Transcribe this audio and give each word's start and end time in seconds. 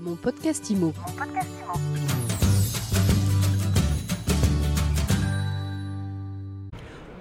Mon 0.00 0.16
podcast 0.16 0.70
IMO. 0.70 0.94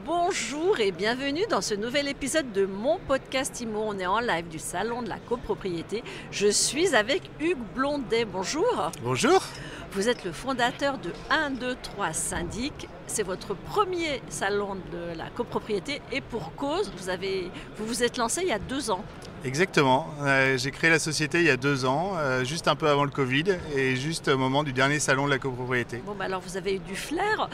Bonjour 0.06 0.80
et 0.80 0.92
bienvenue 0.92 1.44
dans 1.50 1.60
ce 1.60 1.74
nouvel 1.74 2.08
épisode 2.08 2.54
de 2.54 2.66
mon 2.66 2.98
podcast 3.00 3.60
IMO. 3.60 3.82
On 3.86 4.00
est 4.00 4.06
en 4.06 4.20
live 4.20 4.48
du 4.48 4.60
salon 4.60 5.02
de 5.02 5.10
la 5.10 5.18
copropriété. 5.18 6.04
Je 6.32 6.48
suis 6.48 6.96
avec 6.96 7.30
Hugues 7.42 7.58
Blondet. 7.76 8.24
Bonjour. 8.24 8.92
Bonjour. 9.04 9.44
Vous 9.92 10.08
êtes 10.08 10.24
le 10.24 10.32
fondateur 10.32 11.00
de 11.00 11.10
1, 11.32 11.52
2, 11.52 11.76
3 11.82 12.14
Syndic. 12.14 12.88
C'est 13.08 13.24
votre 13.24 13.56
premier 13.56 14.22
salon 14.30 14.76
de 14.76 15.18
la 15.18 15.30
copropriété 15.32 16.00
et 16.12 16.22
pour 16.22 16.54
cause, 16.54 16.92
vous, 16.96 17.10
avez, 17.10 17.50
vous 17.76 17.88
vous 17.88 18.04
êtes 18.04 18.18
lancé 18.18 18.42
il 18.44 18.50
y 18.50 18.52
a 18.52 18.60
deux 18.60 18.92
ans. 18.92 19.04
Exactement. 19.44 20.14
Euh, 20.22 20.58
J'ai 20.60 20.70
créé 20.70 20.92
la 20.92 21.00
société 21.00 21.40
il 21.40 21.46
y 21.46 21.50
a 21.50 21.58
deux 21.58 21.86
ans, 21.86 22.14
euh, 22.18 22.44
juste 22.44 22.68
un 22.68 22.76
peu 22.76 22.88
avant 22.88 23.04
le 23.04 23.10
Covid 23.10 23.46
et 23.76 23.96
juste 23.96 24.28
au 24.28 24.38
moment 24.38 24.64
du 24.64 24.74
dernier 24.74 25.00
salon 25.00 25.26
de 25.26 25.32
la 25.32 25.40
copropriété. 25.40 26.04
Bon, 26.06 26.14
bah 26.14 26.26
alors 26.26 26.42
vous 26.42 26.56
avez 26.56 26.76
eu 26.76 26.80
du 26.80 26.96
flair. 26.96 27.50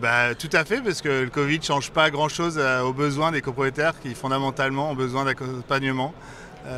Bah, 0.00 0.34
tout 0.34 0.50
à 0.52 0.64
fait, 0.64 0.80
parce 0.82 1.02
que 1.02 1.24
le 1.24 1.30
Covid 1.30 1.58
ne 1.58 1.64
change 1.64 1.90
pas 1.90 2.10
grand-chose 2.10 2.56
euh, 2.58 2.82
aux 2.82 2.92
besoins 2.92 3.32
des 3.32 3.42
copropriétaires 3.42 3.98
qui 4.00 4.14
fondamentalement 4.14 4.90
ont 4.90 4.94
besoin 4.94 5.24
d'accompagnement 5.24 6.14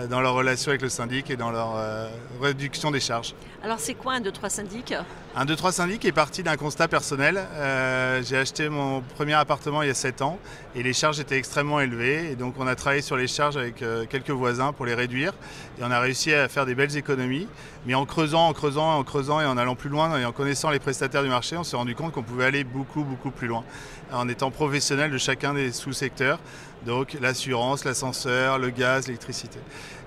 dans 0.08 0.20
leur 0.20 0.34
relation 0.34 0.70
avec 0.70 0.82
le 0.82 0.88
syndic 0.88 1.30
et 1.30 1.36
dans 1.36 1.50
leur 1.50 1.76
euh, 1.76 2.08
réduction 2.40 2.90
des 2.90 3.00
charges. 3.00 3.34
Alors 3.62 3.80
c'est 3.80 3.94
quoi 3.94 4.14
1, 4.14 4.20
2, 4.20 4.30
3 4.30 4.50
Syndic? 4.50 4.94
Un 5.34 5.44
2-3 5.44 5.72
syndic 5.72 6.04
est 6.04 6.12
parti 6.12 6.42
d'un 6.42 6.56
constat 6.56 6.88
personnel. 6.88 7.38
Euh, 7.54 8.22
J'ai 8.24 8.36
acheté 8.36 8.68
mon 8.68 9.00
premier 9.00 9.34
appartement 9.34 9.82
il 9.82 9.88
y 9.88 9.90
a 9.90 9.94
7 9.94 10.22
ans 10.22 10.38
et 10.74 10.82
les 10.82 10.92
charges 10.92 11.20
étaient 11.20 11.36
extrêmement 11.36 11.80
élevées. 11.80 12.32
Et 12.32 12.36
donc 12.36 12.54
on 12.58 12.66
a 12.66 12.74
travaillé 12.74 13.02
sur 13.02 13.16
les 13.16 13.26
charges 13.26 13.56
avec 13.56 13.82
euh, 13.82 14.04
quelques 14.08 14.30
voisins 14.30 14.72
pour 14.72 14.86
les 14.86 14.94
réduire. 14.94 15.32
Et 15.78 15.84
on 15.84 15.90
a 15.90 16.00
réussi 16.00 16.32
à 16.34 16.48
faire 16.48 16.66
des 16.66 16.74
belles 16.74 16.96
économies. 16.96 17.48
Mais 17.86 17.94
en 17.94 18.04
creusant, 18.04 18.48
en 18.48 18.52
creusant, 18.52 18.98
en 18.98 19.04
creusant 19.04 19.40
et 19.40 19.46
en 19.46 19.56
allant 19.58 19.74
plus 19.76 19.90
loin 19.90 20.18
et 20.18 20.24
en 20.24 20.32
connaissant 20.32 20.70
les 20.70 20.80
prestataires 20.80 21.22
du 21.22 21.28
marché, 21.28 21.56
on 21.56 21.64
s'est 21.64 21.76
rendu 21.76 21.94
compte 21.94 22.12
qu'on 22.12 22.22
pouvait 22.22 22.44
aller 22.44 22.64
beaucoup, 22.64 23.02
beaucoup 23.04 23.30
plus 23.30 23.48
loin. 23.48 23.64
En 24.12 24.28
étant 24.28 24.50
professionnel 24.50 25.10
de 25.10 25.18
chacun 25.18 25.54
des 25.54 25.72
sous-secteurs. 25.72 26.38
Donc 26.86 27.16
l'assurance, 27.20 27.84
l'ascenseur, 27.84 28.58
le 28.58 28.70
gaz, 28.70 29.06
l'électricité. 29.06 29.58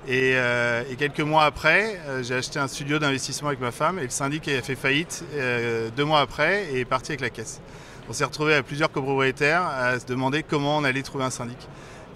Et, 0.07 0.33
euh, 0.35 0.83
quelques 0.97 1.19
mois 1.21 1.43
après, 1.43 1.99
euh, 2.07 2.23
j'ai 2.23 2.35
acheté 2.35 2.59
un 2.59 2.67
studio 2.67 2.97
d'investissement 2.97 3.49
avec 3.49 3.59
ma 3.59 3.71
femme 3.71 3.99
et 3.99 4.03
le 4.03 4.09
syndic 4.09 4.47
a 4.47 4.61
fait 4.61 4.75
faillite 4.75 5.23
euh, 5.35 5.89
deux 5.95 6.05
mois 6.05 6.21
après 6.21 6.73
et 6.73 6.79
est 6.79 6.85
parti 6.85 7.11
avec 7.11 7.21
la 7.21 7.29
caisse. 7.29 7.61
On 8.09 8.13
s'est 8.13 8.25
retrouvé 8.25 8.55
à 8.55 8.63
plusieurs 8.63 8.91
copropriétaires 8.91 9.63
à 9.63 9.99
se 9.99 10.05
demander 10.05 10.43
comment 10.43 10.77
on 10.77 10.83
allait 10.83 11.03
trouver 11.03 11.23
un 11.23 11.29
syndic. 11.29 11.57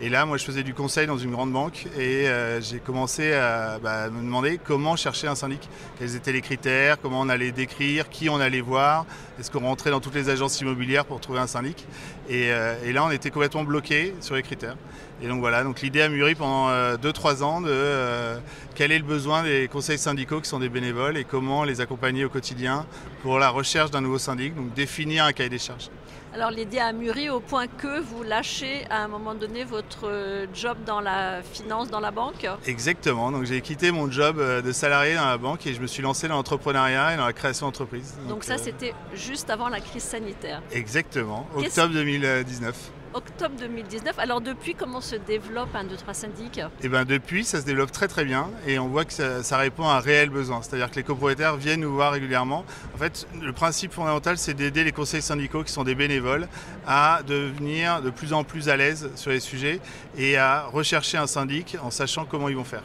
Et 0.02 0.10
là, 0.10 0.26
moi, 0.26 0.36
je 0.36 0.44
faisais 0.44 0.64
du 0.64 0.74
conseil 0.74 1.08
dans 1.08 1.18
une 1.18 1.32
grande 1.32 1.54
banque 1.54 1.88
et 1.98 2.28
euh, 2.28 2.60
j'ai 2.60 2.80
commencé 2.80 3.32
à 3.32 3.80
bah, 3.82 4.10
me 4.10 4.22
demander 4.22 4.60
comment 4.62 4.98
chercher 4.98 5.28
un 5.28 5.36
syndic. 5.36 5.70
Quels 5.98 6.18
étaient 6.18 6.34
les 6.34 6.42
critères, 6.42 7.00
comment 7.00 7.22
on 7.22 7.30
allait 7.30 7.54
décrire, 7.54 8.10
qui 8.10 8.28
on 8.28 8.42
allait 8.42 8.60
voir, 8.60 9.06
est-ce 9.40 9.50
qu'on 9.50 9.62
rentrait 9.62 9.92
dans 9.92 10.02
toutes 10.02 10.16
les 10.16 10.30
agences 10.30 10.60
immobilières 10.60 11.06
pour 11.06 11.22
trouver 11.22 11.40
un 11.40 11.48
syndic. 11.48 11.88
Et, 12.28 12.52
euh, 12.52 12.92
là, 12.92 13.06
on 13.06 13.12
était 13.12 13.32
complètement 13.32 13.64
bloqué 13.64 14.14
sur 14.20 14.36
les 14.36 14.44
critères. 14.44 14.76
Et 15.22 15.30
donc 15.30 15.40
voilà, 15.40 15.64
donc 15.64 15.82
l'idée 15.82 16.02
a 16.02 16.10
mûri 16.10 16.36
pendant 16.36 16.70
2-3 16.98 17.42
ans 17.42 17.62
de 17.62 17.70
euh, 17.70 18.38
quel 18.76 18.92
est 18.92 19.00
le 19.00 19.06
besoin 19.06 19.44
des 19.44 19.70
conseils 19.70 19.98
syndicaux 19.98 20.42
qui 20.42 20.50
sont 20.50 20.60
des 20.60 20.68
bénévoles 20.68 21.16
et 21.16 21.24
comment 21.24 21.64
les 21.64 21.80
accompagner 21.80 22.26
au 22.26 22.30
quotidien 22.30 22.86
pour 23.22 23.40
la 23.40 23.48
recherche 23.50 23.92
d'un 23.92 24.02
nouveau 24.02 24.20
syndic, 24.20 24.56
donc 24.56 24.74
définir 24.74 25.24
un 25.24 25.32
cahier 25.32 25.50
des 25.50 25.58
charges. 25.58 25.90
Alors 26.36 26.52
l'idée 26.52 26.80
a 26.80 26.92
mûri 26.92 27.30
au 27.30 27.40
point 27.40 27.66
que 27.68 28.02
vous 28.02 28.22
lâchez 28.22 28.86
à 28.90 29.02
un 29.06 29.08
moment 29.08 29.36
donné 29.36 29.64
votre 29.64 30.10
euh, 30.10 30.48
job 30.54 30.78
dans 30.86 31.00
la 31.00 31.42
finance, 31.42 31.90
dans 31.90 32.02
la 32.02 32.12
banque. 32.12 32.46
Exactement, 32.66 33.32
donc 33.32 33.46
j'ai 33.46 33.62
quitté 33.62 33.90
mon 33.90 34.12
job 34.12 34.40
euh, 34.40 34.62
de 34.62 34.74
salarié 34.74 35.16
dans 35.16 35.28
la 35.28 35.38
banque 35.38 35.66
et 35.66 35.74
je 35.74 35.80
me 35.80 35.88
suis 35.88 36.04
lancé 36.04 36.28
dans 36.28 36.36
l'entrepreneuriat 36.36 37.14
et 37.14 37.16
dans 37.18 37.26
la 37.26 37.32
création 37.32 37.68
d'entreprise. 37.68 38.16
Donc, 38.28 38.44
ça 38.44 38.56
euh, 38.56 38.62
c'était 38.62 38.94
juste 39.14 39.50
avant 39.50 39.70
la 39.70 39.80
crise 39.80 40.04
sanitaire. 40.04 40.62
Exactement, 40.74 41.48
octobre 41.56 41.94
2019. 41.94 42.76
Octobre 43.16 43.56
2019. 43.58 44.20
Alors 44.20 44.42
depuis, 44.42 44.76
comment 44.76 45.00
se 45.00 45.16
développe 45.16 45.74
un 45.74 45.86
2, 45.86 45.96
3 45.96 46.14
syndic 46.14 46.60
Et 46.84 46.90
ben 46.90 47.06
depuis, 47.06 47.46
ça 47.46 47.62
se 47.62 47.66
développe 47.66 47.94
très 47.94 48.10
très 48.10 48.26
bien 48.26 48.50
et 48.68 48.78
on 48.78 48.90
voit 48.90 49.06
que 49.06 49.14
ça, 49.14 49.42
ça 49.42 49.58
répond 49.58 49.88
à 49.88 49.94
un 49.94 50.00
réel 50.00 50.30
besoin. 50.30 50.62
C'est-à-dire 50.62 50.92
que 50.92 50.98
les 50.98 51.04
copropriétaires 51.04 51.56
viennent 51.56 51.80
nous 51.80 51.94
voir 51.94 52.12
régulièrement. 52.12 52.66
En 52.94 52.98
fait, 52.98 53.26
le 53.42 53.54
principe 53.54 53.94
fondamental, 53.94 54.38
c'est 54.38 54.54
d'aider 54.54 54.84
les 54.84 54.92
conseils 54.92 55.22
syndicaux 55.22 55.64
qui 55.64 55.72
sont 55.72 55.86
des 55.86 55.96
bénévoles 55.96 56.50
à 56.86 57.22
devenir 57.26 58.02
de 58.02 58.10
plus 58.10 58.34
en 58.34 58.44
plus 58.44 58.68
à 58.68 58.76
l'aise 58.76 59.10
sur 59.16 59.32
les 59.32 59.40
sujets 59.40 59.80
et 60.18 60.36
à 60.36 60.64
rechercher 60.66 61.18
un 61.18 61.28
syndic 61.28 61.78
en 61.82 61.92
sachant 61.92 62.26
comment 62.26 62.50
ils 62.50 62.58
vont 62.58 62.66
faire. 62.66 62.84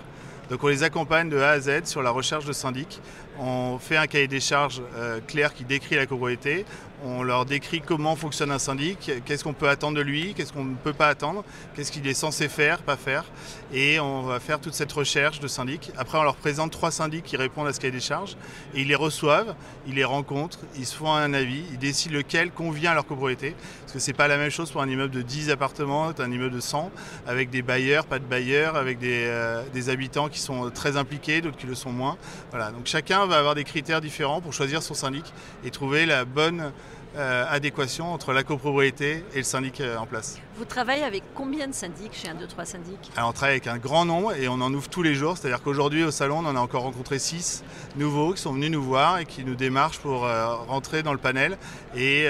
Donc 0.51 0.65
on 0.65 0.69
les 0.69 0.83
accompagne 0.83 1.29
de 1.29 1.39
A 1.39 1.51
à 1.51 1.61
Z 1.61 1.85
sur 1.85 2.03
la 2.03 2.11
recherche 2.11 2.45
de 2.45 2.53
syndic. 2.53 3.01
On 3.39 3.79
fait 3.79 3.97
un 3.97 4.09
cahier 4.09 4.27
des 4.27 4.41
charges 4.41 4.83
euh, 4.97 5.21
clair 5.21 5.55
qui 5.55 5.65
décrit 5.65 5.95
la 5.95 6.07
copropriété. 6.07 6.65
On 7.03 7.23
leur 7.23 7.47
décrit 7.47 7.81
comment 7.81 8.15
fonctionne 8.15 8.51
un 8.51 8.59
syndic, 8.59 9.11
qu'est-ce 9.25 9.43
qu'on 9.43 9.55
peut 9.55 9.69
attendre 9.69 9.97
de 9.97 10.03
lui, 10.03 10.35
qu'est-ce 10.35 10.53
qu'on 10.53 10.65
ne 10.65 10.75
peut 10.75 10.93
pas 10.93 11.09
attendre, 11.09 11.45
qu'est-ce 11.75 11.91
qu'il 11.91 12.07
est 12.07 12.15
censé 12.15 12.49
faire, 12.49 12.83
pas 12.83 12.97
faire. 12.97 13.25
Et 13.73 13.99
on 14.01 14.23
va 14.23 14.39
faire 14.39 14.61
toute 14.61 14.75
cette 14.75 14.93
recherche 14.93 15.41
de 15.41 15.49
syndic. 15.49 15.93
Après, 15.97 16.19
on 16.19 16.23
leur 16.23 16.37
présente 16.37 16.73
trois 16.73 16.91
syndics 16.91 17.25
qui 17.25 17.37
répondent 17.37 17.69
à 17.69 17.73
ce 17.73 17.81
cahier 17.81 17.93
des 17.93 18.01
charges. 18.01 18.37
Et 18.75 18.83
ils 18.83 18.89
les 18.89 18.95
reçoivent, 18.95 19.55
ils 19.87 19.95
les 19.95 20.05
rencontrent, 20.05 20.59
ils 20.77 20.85
se 20.85 20.95
font 20.95 21.13
un 21.13 21.33
avis, 21.33 21.65
ils 21.73 21.79
décident 21.79 22.17
lequel 22.17 22.51
convient 22.51 22.91
à 22.91 22.95
leur 22.95 23.07
copropriété. 23.07 23.55
Parce 23.83 23.93
que 23.95 23.99
c'est 23.99 24.13
pas 24.13 24.29
la 24.29 24.37
même 24.37 24.51
chose 24.51 24.71
pour 24.71 24.83
un 24.83 24.89
immeuble 24.89 25.15
de 25.15 25.23
10 25.23 25.51
appartements, 25.51 26.13
un 26.19 26.31
immeuble 26.31 26.55
de 26.55 26.61
100, 26.61 26.91
avec 27.27 27.49
des 27.49 27.63
bailleurs, 27.63 28.05
pas 28.05 28.19
de 28.19 28.25
bailleurs, 28.25 28.77
avec 28.77 28.99
des, 28.99 29.25
euh, 29.27 29.63
des 29.73 29.89
habitants 29.89 30.29
qui 30.29 30.41
sont 30.41 30.71
très 30.71 30.99
impliqués, 30.99 31.41
d'autres 31.41 31.57
qui 31.57 31.67
le 31.67 31.75
sont 31.75 31.93
moins. 31.93 32.19
Voilà, 32.51 32.73
donc 32.73 32.83
chacun 32.85 33.25
va 33.27 33.39
avoir 33.39 33.55
des 33.55 33.65
critères 33.65 34.01
différents 34.01 34.41
pour 34.41 34.53
choisir 34.53 34.83
son 34.83 34.95
syndic 34.95 35.33
et 35.65 35.71
trouver 35.71 36.05
la 36.05 36.25
bonne 36.25 36.73
euh, 37.17 37.45
adéquation 37.49 38.13
entre 38.13 38.33
la 38.33 38.45
copropriété 38.45 39.25
et 39.35 39.39
le 39.39 39.43
syndic 39.43 39.81
euh, 39.81 39.97
en 39.97 40.07
place. 40.07 40.39
Vous 40.57 40.65
travaillez 40.65 41.03
avec 41.03 41.25
combien 41.35 41.67
de 41.67 41.75
syndics 41.75 42.15
chez 42.15 42.29
un 42.29 42.35
2, 42.35 42.47
3 42.47 42.65
syndic 42.65 43.11
Alors 43.17 43.31
on 43.31 43.33
travaille 43.33 43.57
avec 43.57 43.67
un 43.67 43.79
grand 43.79 44.05
nombre 44.05 44.33
et 44.35 44.47
on 44.47 44.61
en 44.61 44.73
ouvre 44.73 44.89
tous 44.89 45.03
les 45.03 45.17
jours, 45.17 45.37
c'est-à-dire 45.37 45.61
qu'aujourd'hui 45.61 46.05
au 46.05 46.13
salon 46.13 46.39
on 46.39 46.47
en 46.47 46.55
a 46.55 46.61
encore 46.61 46.85
rencontré 46.85 47.19
6 47.19 47.65
nouveaux 47.97 48.35
qui 48.35 48.41
sont 48.41 48.53
venus 48.53 48.71
nous 48.71 48.83
voir 48.83 49.19
et 49.19 49.27
qui 49.27 49.45
nous 49.45 49.57
démarchent 49.57 49.99
pour 49.99 50.25
euh, 50.25 50.55
rentrer 50.55 51.03
dans 51.03 51.13
le 51.13 51.19
panel 51.19 51.59
et, 51.97 52.27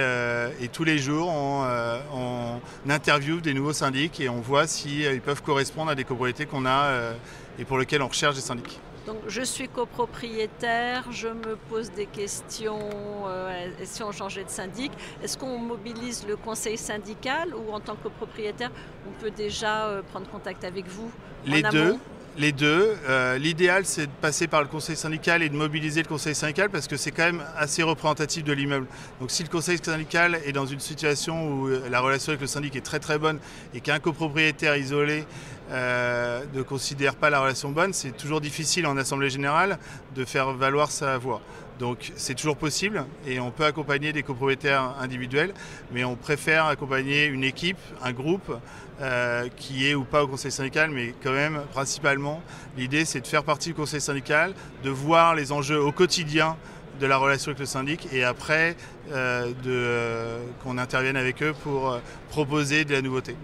et 0.61 0.69
tous 0.69 0.85
les 0.85 0.97
jours 0.97 1.29
on, 1.29 1.67
on 2.15 2.91
interviewe 2.91 3.43
des 3.43 3.53
nouveaux 3.53 3.75
syndics 3.75 4.19
et 4.19 4.31
on 4.31 4.41
voit 4.41 4.67
si 4.67 5.05
euh, 5.05 5.13
ils 5.13 5.21
peuvent 5.21 5.43
correspondre 5.43 5.91
à 5.91 5.95
des 5.95 6.05
copropriétés 6.05 6.47
qu'on 6.47 6.65
a 6.65 7.13
et 7.59 7.65
pour 7.67 7.77
lesquelles 7.77 8.03
on 8.03 8.09
recherche 8.09 8.37
des 8.37 8.41
syndics. 8.41 8.81
Donc 9.07 9.17
je 9.29 9.43
suis 9.43 9.69
copropriétaire, 9.69 11.11
je 11.11 11.29
me 11.29 11.57
pose 11.57 11.91
des 11.91 12.07
questions, 12.07 12.79
euh, 13.27 13.71
si 13.85 14.03
on 14.03 14.13
changeait 14.13 14.45
de 14.45 14.51
syndic, 14.51 14.93
est-ce 15.23 15.39
qu'on 15.39 15.59
mobilise 15.59 16.27
le 16.29 16.37
conseil 16.37 16.77
syndical 16.77 17.55
ou 17.55 17.73
en 17.73 17.81
tant 17.81 17.97
que 17.97 18.05
copropriétaire, 18.05 18.71
on 19.09 19.13
peut 19.21 19.31
déjà 19.31 19.87
euh, 19.87 20.03
prendre 20.03 20.29
contact 20.29 20.65
avec 20.65 20.87
vous 20.87 21.11
en 21.49 21.51
Les 21.51 21.65
amont? 21.65 21.73
deux. 21.73 21.99
Les 22.39 22.53
deux. 22.53 22.97
Euh, 23.09 23.39
L'idéal, 23.39 23.85
c'est 23.85 24.07
de 24.07 24.13
passer 24.21 24.47
par 24.47 24.63
le 24.63 24.69
conseil 24.69 24.95
syndical 24.97 25.43
et 25.43 25.49
de 25.49 25.57
mobiliser 25.57 26.03
le 26.03 26.09
conseil 26.09 26.35
syndical 26.35 26.71
parce 26.71 26.87
que 26.87 26.97
c'est 26.97 27.11
quand 27.11 27.25
même 27.25 27.43
assez 27.57 27.83
représentatif 27.83 28.45
de 28.45 28.53
l'immeuble. 28.53 28.87
Donc, 29.21 29.33
si 29.33 29.43
le 29.43 29.49
conseil 29.49 29.79
syndical 29.83 30.39
est 30.47 30.53
dans 30.53 30.67
une 30.67 30.79
situation 30.79 31.49
où 31.49 31.69
euh, 31.69 31.89
la 31.91 32.01
relation 32.01 32.31
avec 32.31 32.41
le 32.41 32.47
syndic 32.47 32.77
est 32.77 32.83
très 32.83 33.01
très 33.01 33.19
bonne 33.19 33.41
et 33.75 33.81
qu'un 33.81 33.99
copropriétaire 33.99 34.77
isolé 34.77 35.25
euh, 35.73 36.43
ne 36.55 36.63
considère 36.63 37.17
pas 37.17 37.31
la 37.31 37.41
relation 37.41 37.71
bonne, 37.71 37.93
c'est 37.93 38.17
toujours 38.17 38.41
difficile 38.41 38.87
en 38.87 38.97
assemblée 38.97 39.31
générale 39.31 39.79
de 40.15 40.25
faire 40.25 40.53
valoir 40.53 40.93
sa 40.93 41.19
voix. 41.19 41.41
Donc 41.81 42.13
c'est 42.17 42.35
toujours 42.35 42.59
possible 42.59 43.05
et 43.27 43.41
on 43.41 43.51
peut 43.51 43.65
accompagner 43.65 44.13
des 44.13 44.23
copropriétaires 44.23 44.95
individuels, 45.01 45.55
mais 45.93 46.05
on 46.05 46.15
préfère 46.15 46.67
accompagner 46.67 47.25
une 47.25 47.43
équipe, 47.43 47.79
un 48.03 48.13
groupe 48.13 48.53
euh, 49.01 49.49
qui 49.57 49.89
est 49.89 49.95
ou 49.95 50.05
pas 50.05 50.23
au 50.23 50.29
conseil 50.29 50.53
syndical, 50.53 50.91
mais 50.91 51.15
quand 51.23 51.33
même 51.33 51.63
principalement 51.73 52.43
l'idée 52.77 53.07
c'est 53.07 53.23
de 53.23 53.27
faire 53.27 53.45
partie 53.45 53.71
du 53.71 53.75
conseil 53.75 54.03
syndical, 54.03 54.53
de 54.85 54.91
voir 54.91 55.35
les 55.35 55.53
enjeux 55.53 55.81
au 55.81 55.91
quotidien 55.91 56.57
de 57.01 57.07
la 57.07 57.17
relation 57.17 57.49
avec 57.53 57.61
le 57.61 57.65
syndic 57.67 58.09
et 58.13 58.25
après 58.25 58.77
euh, 59.11 59.47
de, 59.47 59.53
euh, 59.69 60.39
qu'on 60.63 60.77
intervienne 60.77 61.17
avec 61.17 61.43
eux 61.43 61.55
pour 61.63 61.99
proposer 62.29 62.85
de 62.85 62.93
la 62.93 63.01
nouveauté. 63.01 63.37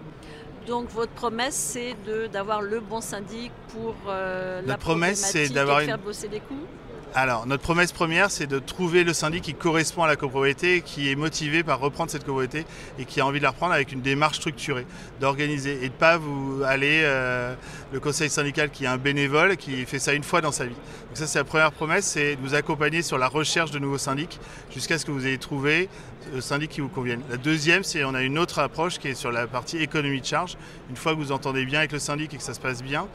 Donc 0.67 0.91
votre 0.91 1.13
promesse, 1.13 1.55
c'est 1.55 1.95
d'avoir 2.31 2.61
le 2.61 2.81
bon 2.81 3.01
syndic 3.01 3.51
pour 3.69 3.95
euh, 4.07 4.61
la 4.63 4.77
promesse, 4.77 5.21
c'est 5.31 5.49
d'avoir 5.49 5.79
une- 5.79 5.87
faire 5.87 5.97
bosser 5.97 6.27
les 6.27 6.39
coûts? 6.41 6.67
Alors, 7.15 7.47
notre 7.47 7.63
promesse 7.63 7.91
première, 7.91 8.29
c'est 8.29 8.47
de 8.47 8.59
trouver 8.59 9.03
le 9.03 9.13
syndic 9.13 9.43
qui 9.43 9.53
correspond 9.53 10.03
à 10.03 10.07
la 10.07 10.15
copropriété, 10.15 10.81
qui 10.81 11.09
est 11.09 11.15
motivé 11.15 11.63
par 11.63 11.79
reprendre 11.79 12.11
cette 12.11 12.23
copropriété 12.23 12.65
et 12.99 13.05
qui 13.05 13.21
a 13.21 13.25
envie 13.25 13.39
de 13.39 13.43
la 13.43 13.51
reprendre 13.51 13.73
avec 13.73 13.91
une 13.91 14.01
démarche 14.01 14.37
structurée, 14.37 14.85
d'organiser 15.19 15.83
et 15.83 15.89
de 15.89 15.93
pas 15.93 16.17
vous 16.17 16.61
aller 16.63 17.01
euh, 17.03 17.55
le 17.91 17.99
conseil 17.99 18.29
syndical 18.29 18.69
qui 18.69 18.83
est 18.83 18.87
un 18.87 18.97
bénévole 18.97 19.57
qui 19.57 19.85
fait 19.85 19.99
ça 19.99 20.13
une 20.13 20.23
fois 20.23 20.41
dans 20.41 20.51
sa 20.51 20.65
vie. 20.65 20.75
Donc 20.75 21.15
ça, 21.15 21.25
c'est 21.25 21.39
la 21.39 21.45
première 21.45 21.71
promesse, 21.71 22.05
c'est 22.05 22.35
de 22.35 22.41
vous 22.41 22.53
accompagner 22.53 23.01
sur 23.01 23.17
la 23.17 23.27
recherche 23.27 23.71
de 23.71 23.79
nouveaux 23.79 23.97
syndics 23.97 24.39
jusqu'à 24.71 24.99
ce 24.99 25.05
que 25.05 25.11
vous 25.11 25.25
ayez 25.25 25.37
trouvé 25.37 25.89
le 26.33 26.41
syndic 26.41 26.71
qui 26.71 26.81
vous 26.81 26.89
convienne. 26.89 27.21
La 27.29 27.37
deuxième, 27.37 27.83
c'est 27.83 28.03
on 28.03 28.13
a 28.13 28.21
une 28.21 28.37
autre 28.37 28.59
approche 28.59 28.99
qui 28.99 29.07
est 29.07 29.15
sur 29.15 29.31
la 29.31 29.47
partie 29.47 29.77
économie 29.77 30.21
de 30.21 30.25
charge. 30.25 30.57
Une 30.89 30.95
fois 30.95 31.13
que 31.13 31.17
vous 31.17 31.31
entendez 31.31 31.65
bien 31.65 31.79
avec 31.79 31.91
le 31.91 31.99
syndic 31.99 32.33
et 32.33 32.37
que 32.37 32.43
ça 32.43 32.53
se 32.53 32.59
passe 32.59 32.83
bien, 32.83 33.07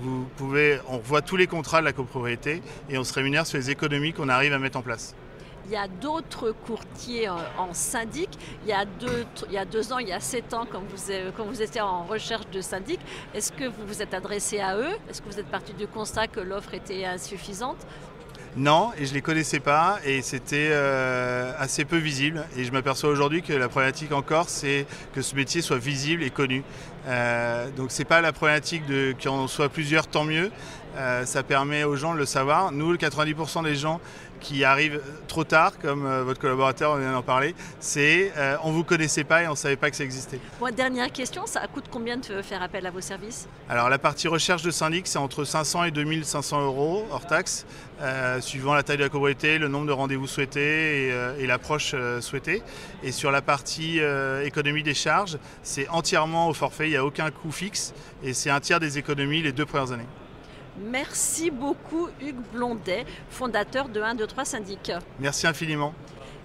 vous 0.00 0.26
pouvez, 0.36 0.78
on 0.88 0.98
revoit 0.98 1.22
tous 1.22 1.36
les 1.36 1.46
contrats 1.46 1.80
de 1.80 1.86
la 1.86 1.92
copropriété 1.92 2.62
et 2.90 2.98
on 2.98 3.04
se 3.04 3.14
rémunère 3.14 3.37
sur 3.46 3.58
les 3.58 3.70
économies 3.70 4.12
qu'on 4.12 4.28
arrive 4.28 4.52
à 4.52 4.58
mettre 4.58 4.78
en 4.78 4.82
place. 4.82 5.14
Il 5.66 5.72
y 5.72 5.76
a 5.76 5.86
d'autres 5.86 6.52
courtiers 6.52 7.28
en 7.28 7.74
syndic. 7.74 8.30
Il 8.64 8.70
y, 8.70 8.72
a 8.72 8.86
deux, 8.86 9.26
il 9.48 9.52
y 9.52 9.58
a 9.58 9.66
deux 9.66 9.92
ans, 9.92 9.98
il 9.98 10.08
y 10.08 10.12
a 10.12 10.20
sept 10.20 10.54
ans, 10.54 10.66
quand 10.70 10.80
vous, 10.80 11.12
quand 11.36 11.44
vous 11.44 11.60
étiez 11.60 11.82
en 11.82 12.04
recherche 12.04 12.48
de 12.50 12.62
syndic, 12.62 12.98
est-ce 13.34 13.52
que 13.52 13.64
vous 13.64 13.86
vous 13.86 14.00
êtes 14.00 14.14
adressé 14.14 14.60
à 14.60 14.78
eux? 14.78 14.96
Est-ce 15.10 15.20
que 15.20 15.28
vous 15.28 15.38
êtes 15.38 15.50
parti 15.50 15.74
du 15.74 15.86
constat 15.86 16.26
que 16.26 16.40
l'offre 16.40 16.72
était 16.72 17.04
insuffisante? 17.04 17.76
Non, 18.56 18.90
et 18.98 19.04
je 19.04 19.10
ne 19.10 19.14
les 19.16 19.22
connaissais 19.22 19.60
pas 19.60 19.98
et 20.04 20.22
c'était 20.22 20.70
euh, 20.72 21.52
assez 21.58 21.84
peu 21.84 21.96
visible. 21.96 22.44
Et 22.56 22.64
je 22.64 22.72
m'aperçois 22.72 23.10
aujourd'hui 23.10 23.42
que 23.42 23.52
la 23.52 23.68
problématique 23.68 24.12
encore, 24.12 24.48
c'est 24.48 24.86
que 25.14 25.22
ce 25.22 25.36
métier 25.36 25.62
soit 25.62 25.78
visible 25.78 26.22
et 26.22 26.30
connu. 26.30 26.64
Euh, 27.06 27.68
donc 27.76 27.90
c'est 27.90 28.04
pas 28.04 28.20
la 28.20 28.32
problématique 28.32 28.84
de 28.86 29.12
qu'il 29.12 29.30
en 29.30 29.46
soit 29.46 29.68
plusieurs, 29.68 30.06
tant 30.08 30.24
mieux. 30.24 30.50
Euh, 30.96 31.24
ça 31.24 31.42
permet 31.42 31.84
aux 31.84 31.96
gens 31.96 32.14
de 32.14 32.18
le 32.18 32.26
savoir. 32.26 32.72
Nous, 32.72 32.90
le 32.90 32.98
90% 32.98 33.64
des 33.64 33.74
gens 33.74 34.00
qui 34.40 34.62
arrivent 34.62 35.00
trop 35.26 35.42
tard, 35.42 35.78
comme 35.80 36.06
euh, 36.06 36.22
votre 36.22 36.40
collaborateur 36.40 36.96
vient 36.96 37.12
d'en 37.12 37.22
parler, 37.22 37.56
c'est 37.80 38.32
euh, 38.36 38.56
on 38.62 38.68
ne 38.68 38.74
vous 38.74 38.84
connaissait 38.84 39.24
pas 39.24 39.42
et 39.42 39.48
on 39.48 39.52
ne 39.52 39.56
savait 39.56 39.76
pas 39.76 39.90
que 39.90 39.96
ça 39.96 40.04
existait. 40.04 40.38
dernière 40.76 41.10
question, 41.10 41.44
ça 41.46 41.66
coûte 41.66 41.86
combien 41.90 42.16
de 42.16 42.42
faire 42.42 42.62
appel 42.62 42.86
à 42.86 42.90
vos 42.90 43.00
services? 43.00 43.48
Alors 43.68 43.88
la 43.88 43.98
partie 43.98 44.28
recherche 44.28 44.62
de 44.62 44.70
syndic, 44.70 45.08
c'est 45.08 45.18
entre 45.18 45.44
500 45.44 45.84
et 45.84 45.90
2500 45.90 46.62
euros 46.62 47.04
hors 47.10 47.26
taxe, 47.26 47.66
suivant 48.40 48.74
la 48.74 48.84
taille 48.84 48.96
de 48.96 49.02
la 49.02 49.08
copropriété, 49.08 49.58
le 49.58 49.66
nombre 49.66 49.86
de 49.86 49.92
rendez-vous 49.92 50.28
souhaités 50.28 51.08
et, 51.08 51.46
l'approche 51.46 51.96
souhaitée. 52.20 52.62
Et 53.02 53.10
sur 53.10 53.32
la 53.32 53.42
partie 53.42 54.00
économie 54.44 54.84
des 54.84 54.94
charges, 54.94 55.38
c'est 55.64 55.88
entièrement 55.88 56.48
au 56.48 56.54
forfait, 56.54 56.86
il 56.86 56.90
n'y 56.90 56.96
a 56.96 57.04
aucun 57.04 57.30
coût 57.32 57.50
fixe 57.50 57.92
et 58.22 58.34
c'est 58.34 58.50
un 58.50 58.60
tiers 58.60 58.78
des 58.78 58.98
économies 58.98 59.42
les 59.42 59.52
deux 59.52 59.66
premières 59.66 59.90
années. 59.90 60.06
Merci 60.80 61.50
beaucoup 61.50 62.08
Hugues 62.20 62.42
Blondet, 62.52 63.04
fondateur 63.30 63.88
de 63.88 64.00
1, 64.00 64.14
2, 64.14 64.26
3 64.26 64.44
Syndic. 64.44 64.92
Merci 65.18 65.46
infiniment. 65.46 65.94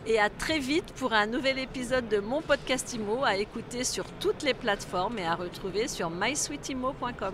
Et 0.06 0.20
à 0.20 0.30
très 0.30 0.60
vite 0.60 0.92
pour 0.98 1.14
un 1.14 1.28
nouvel 1.28 1.60
épisode 1.60 2.10
de 2.10 2.20
mon 2.20 2.42
podcast 2.42 2.94
IMO 2.94 3.24
à 3.24 3.38
écouter 3.38 3.84
sur 3.84 4.06
toutes 4.20 4.44
les 4.44 4.54
plateformes 4.54 5.18
et 5.18 5.26
à 5.26 5.36
retrouver 5.36 5.88
sur 5.88 6.10
mysweetimo.com. 6.10 7.34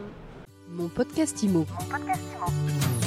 Mon 0.69 0.88
podcast 0.88 1.42
IMO. 1.42 1.66
Mon 1.80 1.86
podcast 1.86 2.22
IMO. 2.36 2.99